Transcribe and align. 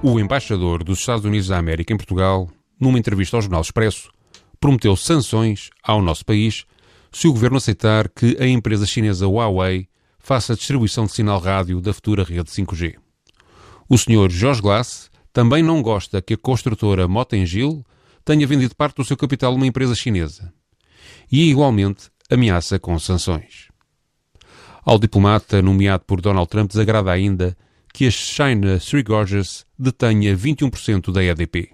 O 0.00 0.20
embaixador 0.20 0.84
dos 0.84 1.00
Estados 1.00 1.24
Unidos 1.24 1.48
da 1.48 1.58
América 1.58 1.92
em 1.92 1.96
Portugal, 1.96 2.48
numa 2.80 3.00
entrevista 3.00 3.36
ao 3.36 3.42
Jornal 3.42 3.60
Expresso, 3.60 4.12
prometeu 4.60 4.94
sanções 4.96 5.70
ao 5.82 6.00
nosso 6.00 6.24
país 6.24 6.64
se 7.10 7.26
o 7.26 7.32
governo 7.32 7.56
aceitar 7.56 8.08
que 8.08 8.36
a 8.38 8.46
empresa 8.46 8.86
chinesa 8.86 9.26
Huawei 9.26 9.88
faça 10.20 10.52
a 10.52 10.56
distribuição 10.56 11.06
de 11.06 11.12
sinal 11.12 11.40
rádio 11.40 11.80
da 11.80 11.92
futura 11.92 12.22
rede 12.22 12.48
5G. 12.48 12.94
O 13.88 13.98
Sr. 13.98 14.30
Jorge 14.30 14.62
Glass 14.62 15.10
também 15.32 15.64
não 15.64 15.82
gosta 15.82 16.22
que 16.22 16.34
a 16.34 16.38
construtora 16.38 17.08
Motengil 17.08 17.84
tenha 18.24 18.46
vendido 18.46 18.76
parte 18.76 18.96
do 18.96 19.04
seu 19.04 19.16
capital 19.16 19.52
a 19.52 19.56
uma 19.56 19.66
empresa 19.66 19.96
chinesa. 19.96 20.52
E, 21.30 21.50
igualmente, 21.50 22.08
ameaça 22.30 22.78
com 22.78 22.96
sanções. 23.00 23.66
Ao 24.84 24.96
diplomata 24.96 25.60
nomeado 25.60 26.04
por 26.06 26.20
Donald 26.20 26.48
Trump 26.48 26.68
desagrada 26.68 27.10
ainda 27.10 27.56
que 27.98 28.06
a 28.06 28.12
China 28.12 28.78
Three 28.78 29.02
Gorges 29.02 29.66
detenha 29.76 30.36
21% 30.36 31.10
da 31.10 31.20
EDP. 31.20 31.70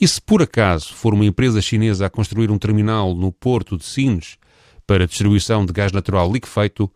E 0.00 0.06
se 0.06 0.22
por 0.22 0.40
acaso 0.40 0.94
for 0.94 1.12
uma 1.12 1.24
empresa 1.24 1.60
chinesa 1.60 2.06
a 2.06 2.10
construir 2.10 2.48
um 2.48 2.56
terminal 2.56 3.12
no 3.12 3.32
porto 3.32 3.76
de 3.76 3.84
Sines 3.84 4.38
para 4.86 5.04
distribuição 5.04 5.66
de 5.66 5.72
gás 5.72 5.90
natural 5.90 6.32
liquefeito, 6.32 6.88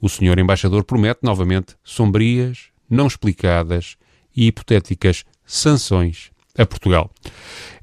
o 0.00 0.08
senhor 0.08 0.38
embaixador 0.38 0.84
promete 0.84 1.18
novamente 1.24 1.74
sombrias, 1.82 2.66
não 2.88 3.08
explicadas 3.08 3.96
e 4.32 4.46
hipotéticas 4.46 5.24
sanções 5.44 6.30
a 6.56 6.64
Portugal. 6.64 7.10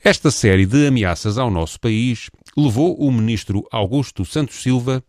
Esta 0.01 0.31
série 0.31 0.65
de 0.65 0.87
ameaças 0.87 1.37
ao 1.37 1.51
nosso 1.51 1.77
país 1.77 2.29
levou 2.55 2.95
o 2.95 3.11
ministro 3.11 3.67
Augusto 3.69 4.23
Santos 4.23 4.63
Silva 4.63 5.03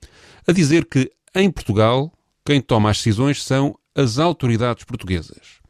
a 0.49 0.51
dizer 0.51 0.85
que, 0.85 1.09
em 1.33 1.49
Portugal, 1.49 2.13
quem 2.45 2.61
toma 2.61 2.91
as 2.91 2.97
decisões 2.97 3.41
são 3.45 3.79
as 3.97 4.19
autoridades 4.19 4.85
portuguesas. 4.85 5.61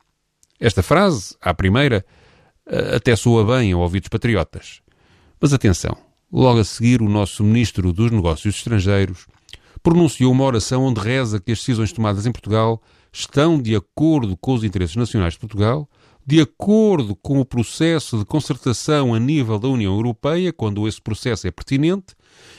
Esta 0.59 0.83
frase, 0.83 1.37
à 1.41 1.55
primeira, 1.55 2.05
até 2.95 3.15
soa 3.15 3.45
bem 3.45 3.73
ao 3.73 3.81
ouvidos 3.81 4.09
patriotas. 4.09 4.81
Mas 5.41 5.53
atenção, 5.53 5.97
logo 6.33 6.59
a 6.59 6.65
seguir 6.65 7.01
o 7.01 7.09
nosso 7.09 7.45
Ministro 7.45 7.93
dos 7.93 8.11
Negócios 8.11 8.57
Estrangeiros 8.57 9.27
pronunciou 9.83 10.33
uma 10.33 10.45
oração 10.45 10.85
onde 10.85 11.01
reza 11.01 11.39
que 11.39 11.53
as 11.53 11.59
decisões 11.59 11.93
tomadas 11.93 12.27
em 12.27 12.33
Portugal 12.33 12.83
estão 13.13 13.61
de 13.61 13.77
acordo 13.77 14.37
com 14.37 14.55
os 14.55 14.65
interesses 14.65 14.97
nacionais 14.97 15.35
de 15.35 15.39
Portugal, 15.39 15.89
de 16.27 16.41
acordo 16.41 17.15
com 17.15 17.39
o 17.39 17.45
processo 17.45 18.19
de 18.19 18.25
concertação 18.25 19.15
a 19.15 19.21
nível 19.21 19.61
da 19.61 19.69
União 19.69 19.95
Europeia, 19.95 20.53
quando 20.53 20.89
esse 20.89 21.01
processo 21.01 21.47
é 21.47 21.53
pertinente, 21.53 22.17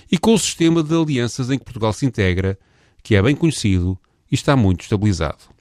e 0.09 0.17
com 0.17 0.33
o 0.33 0.39
sistema 0.39 0.81
de 0.81 0.95
alianças 0.95 1.51
em 1.51 1.57
que 1.59 1.65
Portugal 1.65 1.91
se 1.91 2.05
integra, 2.05 2.57
que 3.03 3.15
é 3.15 3.21
bem 3.21 3.35
conhecido 3.35 3.99
e 4.31 4.35
está 4.35 4.55
muito 4.55 4.81
estabilizado. 4.81 5.56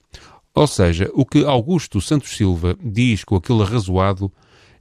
Ou 0.57 0.65
seja, 0.65 1.07
o 1.13 1.23
que 1.23 1.45
Augusto 1.45 2.01
Santos 2.01 2.35
Silva 2.35 2.75
diz 2.83 3.23
com 3.23 3.35
aquele 3.35 3.61
arrazoado 3.61 4.31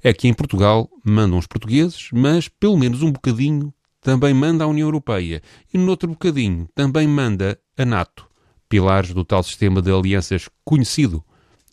é 0.02 0.10
que 0.10 0.26
em 0.26 0.32
Portugal 0.32 0.88
mandam 1.04 1.36
os 1.36 1.46
portugueses, 1.46 2.08
mas 2.14 2.48
pelo 2.48 2.78
menos 2.78 3.02
um 3.02 3.12
bocadinho 3.12 3.74
também 4.00 4.32
manda 4.32 4.64
a 4.64 4.66
União 4.66 4.86
Europeia 4.86 5.42
e 5.74 5.76
no 5.76 5.90
outro 5.90 6.08
bocadinho 6.08 6.66
também 6.74 7.06
manda 7.06 7.60
a 7.76 7.84
NATO, 7.84 8.26
pilares 8.70 9.12
do 9.12 9.22
tal 9.22 9.42
sistema 9.42 9.82
de 9.82 9.92
alianças 9.92 10.48
conhecido 10.64 11.22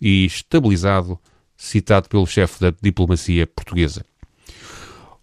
e 0.02 0.26
estabilizado, 0.26 1.18
citado 1.56 2.10
pelo 2.10 2.28
chefe 2.28 2.60
da 2.60 2.74
diplomacia 2.82 3.48
portuguesa. 3.48 4.06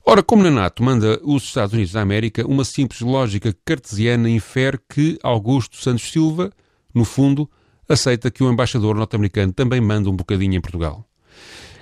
Ora, 0.06 0.22
como 0.22 0.42
na 0.42 0.50
NATO 0.50 0.83
manda 0.83 1.20
os 1.22 1.42
Estados 1.42 1.75
Unidos 1.75 1.92
da 1.92 2.00
América, 2.00 2.47
uma 2.47 2.65
simples 2.65 3.03
lógica 3.03 3.55
cartesiana 3.62 4.31
infere 4.31 4.81
que 4.89 5.19
Augusto 5.22 5.77
Santos 5.77 6.11
Silva, 6.11 6.50
no 6.94 7.05
fundo, 7.05 7.47
aceita 7.91 8.31
que 8.31 8.45
o 8.45 8.51
embaixador 8.51 8.95
norte-americano 8.95 9.53
também 9.53 9.81
manda 9.81 10.09
um 10.09 10.15
bocadinho 10.15 10.55
em 10.55 10.61
Portugal. 10.61 11.05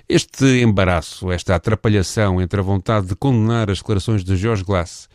Este 0.09 0.63
embaraço, 0.63 1.30
esta 1.30 1.55
atrapalhação 1.55 2.41
entre 2.41 2.58
a 2.58 2.63
vontade 2.63 3.08
de 3.08 3.14
condenar 3.14 3.70
as 3.70 3.79
declarações 3.79 4.24
de 4.24 4.35
George 4.35 4.64
Glass 4.64 5.07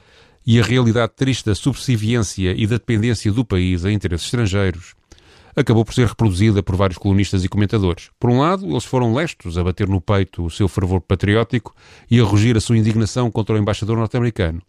e 0.45 0.59
a 0.59 0.63
realidade 0.63 1.13
triste 1.15 1.47
da 1.47 1.55
subserviência 1.55 2.53
e 2.55 2.67
da 2.67 2.75
dependência 2.75 3.31
do 3.31 3.43
país 3.43 3.83
a 3.83 3.91
interesses 3.91 4.27
estrangeiros, 4.27 4.93
acabou 5.55 5.83
por 5.83 5.95
ser 5.95 6.07
reproduzida 6.07 6.61
por 6.61 6.75
vários 6.75 6.99
colunistas 6.99 7.43
e 7.43 7.49
comentadores. 7.49 8.11
Por 8.19 8.29
um 8.29 8.39
lado, 8.39 8.69
eles 8.69 8.85
foram 8.85 9.15
lestos 9.15 9.57
a 9.57 9.63
bater 9.63 9.87
no 9.87 9.99
peito 9.99 10.45
o 10.45 10.51
seu 10.51 10.67
fervor 10.67 11.01
patriótico 11.01 11.73
e 12.09 12.19
a 12.19 12.23
rugir 12.23 12.55
a 12.55 12.61
sua 12.61 12.77
indignação 12.77 13.31
contra 13.31 13.55
o 13.55 13.57
embaixador 13.57 13.97
norte-americano 13.97 14.61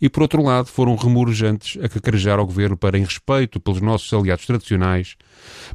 e, 0.00 0.08
por 0.08 0.22
outro 0.22 0.42
lado, 0.42 0.68
foram 0.68 0.94
remurejantes 0.96 1.82
a 1.82 1.88
cacarejar 1.88 2.38
ao 2.38 2.46
governo 2.46 2.76
para, 2.76 2.98
em 2.98 3.04
respeito 3.04 3.58
pelos 3.60 3.80
nossos 3.80 4.12
aliados 4.12 4.46
tradicionais, 4.46 5.16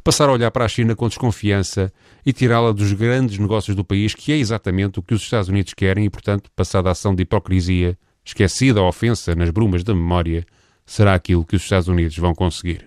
passar 0.02 0.28
a 0.28 0.32
olhar 0.32 0.50
para 0.50 0.64
a 0.64 0.68
China 0.68 0.96
com 0.96 1.08
desconfiança 1.08 1.92
e 2.24 2.32
tirá-la 2.32 2.72
dos 2.72 2.92
grandes 2.92 3.38
negócios 3.38 3.76
do 3.76 3.84
país, 3.84 4.14
que 4.14 4.32
é 4.32 4.36
exatamente 4.36 4.98
o 4.98 5.02
que 5.02 5.14
os 5.14 5.22
Estados 5.22 5.48
Unidos 5.48 5.74
querem 5.74 6.04
e, 6.04 6.10
portanto, 6.10 6.50
passada 6.56 6.88
a 6.88 6.92
ação 6.92 7.14
de 7.14 7.22
hipocrisia, 7.22 7.98
esquecida 8.24 8.80
a 8.80 8.88
ofensa 8.88 9.34
nas 9.34 9.50
brumas 9.50 9.84
da 9.84 9.94
memória, 9.94 10.46
será 10.86 11.14
aquilo 11.14 11.44
que 11.44 11.56
os 11.56 11.62
Estados 11.62 11.88
Unidos 11.88 12.16
vão 12.16 12.34
conseguir. 12.34 12.86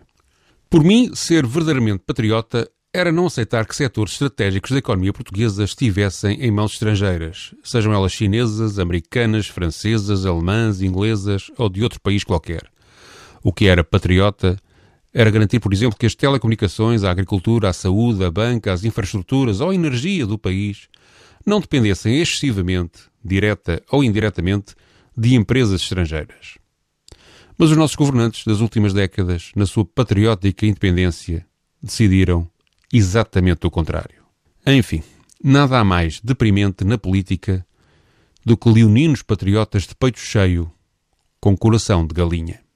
Por 0.70 0.84
mim, 0.84 1.12
ser 1.14 1.46
verdadeiramente 1.46 2.04
patriota 2.06 2.70
era 3.00 3.12
não 3.12 3.28
aceitar 3.28 3.68
que 3.68 3.76
setores 3.76 4.14
estratégicos 4.14 4.72
da 4.72 4.80
economia 4.80 5.14
portuguesa 5.14 5.64
estivessem 5.64 6.42
em 6.42 6.50
mãos 6.50 6.74
estrangeiras, 6.74 7.54
sejam 7.64 7.94
elas 7.94 8.12
chinesas, 8.12 8.80
americanas, 8.80 9.46
francesas, 9.46 10.26
alemãs, 10.26 10.82
inglesas 10.82 11.52
ou 11.58 11.70
de 11.70 11.84
outro 11.84 12.02
país 12.02 12.24
qualquer. 12.24 12.68
O 13.44 13.54
que 13.54 13.68
era 13.68 13.84
patriota 13.84 14.58
era 15.14 15.30
garantir, 15.30 15.60
por 15.60 15.72
exemplo, 15.72 15.98
que 15.98 16.08
as 16.08 16.16
telecomunicações, 16.16 17.04
a 17.04 17.12
agricultura, 17.12 17.70
a 17.70 17.74
saúde, 17.74 18.24
a 18.26 18.32
banca, 18.32 18.74
as 18.74 18.84
infraestruturas 18.84 19.62
ou 19.62 19.70
a 19.70 19.76
energia 19.76 20.26
do 20.26 20.40
país 20.40 20.88
não 21.46 21.60
dependessem 21.60 22.20
excessivamente, 22.20 23.04
direta 23.24 23.80
ou 23.92 24.04
indiretamente, 24.04 24.74
de 25.16 25.36
empresas 25.36 25.82
estrangeiras. 25.82 26.58
Mas 27.56 27.70
os 27.70 27.78
nossos 27.78 27.96
governantes 27.96 28.44
das 28.44 28.60
últimas 28.60 28.92
décadas, 28.92 29.52
na 29.56 29.68
sua 29.68 29.86
patriótica 29.86 30.66
independência, 30.66 31.46
decidiram 31.82 32.50
exatamente 32.92 33.66
o 33.66 33.72
contrário. 33.72 34.24
Enfim, 34.66 35.04
nada 35.44 35.80
há 35.80 35.84
mais 35.84 36.20
deprimente 36.22 36.84
na 36.84 36.98
política 36.98 37.66
do 38.46 38.58
que 38.58 38.70
leoninos 38.70 39.22
patriotas 39.22 39.84
de 39.84 39.96
peito 39.96 40.20
cheio 40.20 40.72
com 41.40 41.56
coração 41.56 42.06
de 42.06 42.14
galinha. 42.14 42.67